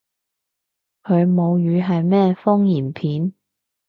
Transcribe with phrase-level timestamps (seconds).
[1.03, 3.33] 佢母語係咩方言片？